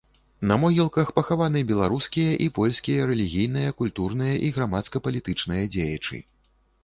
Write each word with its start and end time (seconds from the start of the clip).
На 0.51 0.55
могілках 0.61 1.09
пахаваны 1.17 1.61
беларускія 1.71 2.31
і 2.45 2.47
польскія 2.55 3.05
рэлігійныя, 3.11 3.75
культурныя 3.81 4.33
і 4.47 4.51
грамадска-палітычныя 4.55 5.63
дзеячы. 5.77 6.17